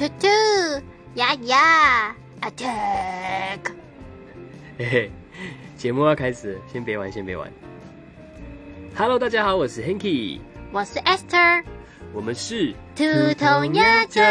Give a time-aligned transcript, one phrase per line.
[0.00, 0.26] 兔兔
[1.16, 3.58] 呀呀，attack！
[4.78, 5.10] 嘿嘿，
[5.76, 7.52] 节目要开始，先别玩，先别玩。
[8.96, 10.40] Hello，大家好，我是 Hanky，
[10.72, 11.62] 我是 Esther，
[12.14, 13.04] 我们是兔
[13.38, 14.24] 童鸭讲。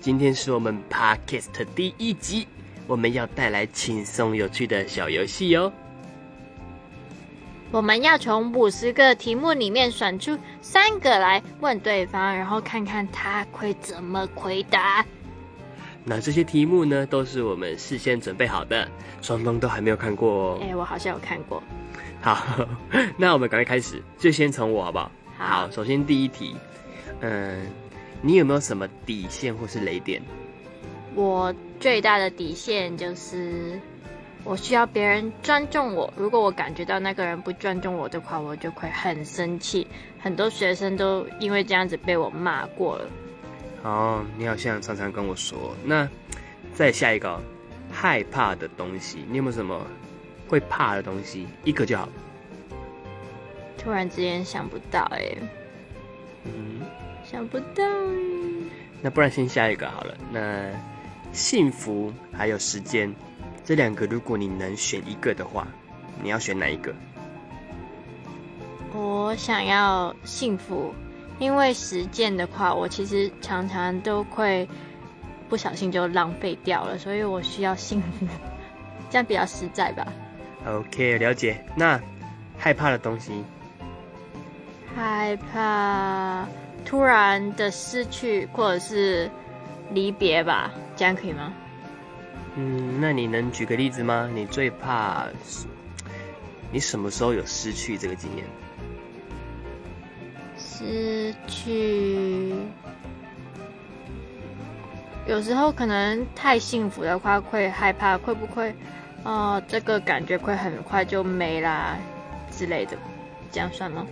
[0.00, 2.46] 今天是我们 Podcast 第一集，
[2.86, 5.72] 我们要带来轻松有趣的小游戏哟。
[7.72, 15.04] 我们要从五十个题目里面选出三个来问对方，然后看看他会怎么回答。
[16.04, 18.88] 那这些题目呢，都是我们事先准备好的，
[19.20, 20.58] 双方都还没有看过哦。
[20.62, 21.60] 哎，我好像有看过。
[22.20, 22.66] 好，
[23.18, 25.10] 那我们赶快开始，就先从我好不好？
[25.36, 26.54] 好，首先第一题，
[27.20, 27.66] 嗯，
[28.22, 30.22] 你有没有什么底线或是雷点？
[31.16, 33.80] 我最大的底线就是
[34.46, 36.12] 我需要别人尊重我。
[36.16, 39.84] 如果我感觉到那个人不尊重我的话，我就会很生气。
[40.20, 43.08] 很多学生都因为这样子被我骂过了。
[43.82, 45.74] 好，你好像常常跟我说。
[45.84, 46.08] 那
[46.72, 47.40] 再下一个，
[47.90, 49.84] 害怕的东西，你有没有什么
[50.48, 51.48] 会怕的东西？
[51.64, 52.08] 一个就好。
[53.76, 55.36] 突然之间想不到哎，
[56.44, 56.82] 嗯，
[57.24, 58.14] 想不到哎。
[59.02, 60.16] 那不然先下一个好了。
[60.30, 60.70] 那
[61.32, 63.12] 幸福还有时间
[63.66, 65.66] 这两个，如果你能选一个的话，
[66.22, 66.94] 你要选哪一个？
[68.94, 70.94] 我想要幸福，
[71.40, 74.68] 因为实践的话，我其实常常都会
[75.48, 78.26] 不小心就浪费掉了，所以我需要幸福，
[79.10, 80.06] 这样比较实在吧。
[80.64, 81.60] OK，了解。
[81.74, 82.00] 那
[82.56, 83.42] 害怕的东西，
[84.94, 86.46] 害怕
[86.84, 89.28] 突然的失去或者是
[89.90, 91.52] 离别吧，这样可以吗？
[92.56, 94.28] 嗯，那你能举个例子吗？
[94.32, 95.26] 你最怕
[96.72, 98.44] 你什么时候有失去这个经验？
[100.58, 102.54] 失去，
[105.26, 108.74] 有时候可能太幸福的话，会害怕会不会，
[109.22, 111.96] 哦，这个感觉会很快就没啦
[112.50, 112.96] 之类的，
[113.50, 114.06] 这样算吗？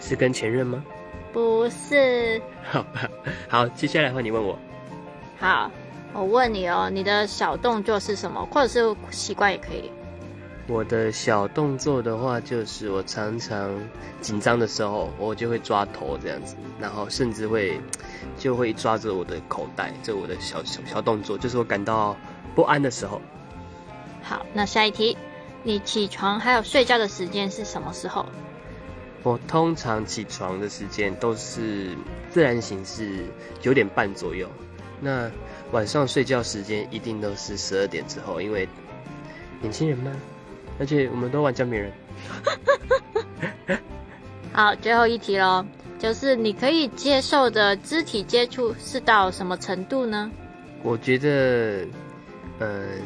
[0.00, 0.84] 是跟前任吗？
[1.32, 2.40] 不是。
[2.64, 3.08] 好吧，
[3.48, 4.58] 好，接下来换你问我。
[5.38, 5.70] 好，
[6.18, 9.90] 我问你哦，你的小动作是什么，或者是习惯也可以。
[10.66, 13.70] 我的小动作的话，就是我常常
[14.22, 17.78] 紧张的时候，我就会抓头这样子，然后甚至会
[18.38, 22.16] 就会抓着我的口袋，这我的小小小动作，就是我感到
[22.54, 23.20] 不安的时候。
[24.22, 25.18] 好，那下一题，
[25.62, 28.24] 你起床还有睡觉的时间是什么时候？
[29.22, 31.94] 我通常起床的时间都是
[32.30, 33.26] 自然醒是
[33.60, 34.48] 九点半左右，
[35.00, 35.30] 那
[35.72, 38.68] 晚上睡觉时间一定都是十二点之后，因为
[39.60, 40.10] 年轻人嘛，
[40.78, 41.92] 而且我们都玩姜饼人。
[44.52, 45.64] 好，最后一题喽，
[45.98, 50.30] 就是你可以接受的肢体接触是到什么程度呢？
[50.82, 51.86] 我觉得，
[52.60, 53.02] 嗯，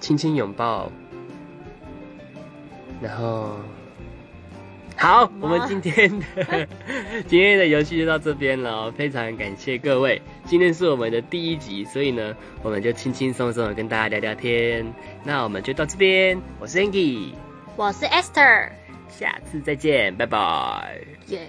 [0.00, 0.90] 轻轻拥抱，
[3.02, 3.56] 然后，
[4.96, 6.68] 好，我们今天的
[7.26, 10.22] 今天的游戏就到这边了，非常感谢各位。
[10.44, 14.86] 今天是我们的第一集，所以呢，我们就轻轻松松的跟大家聊聊天。
[15.24, 17.32] 那我们就到这边，我是 Angie，
[17.76, 18.68] 我是 Esther，
[19.08, 21.00] 下次再见，拜拜。
[21.26, 21.40] 耶。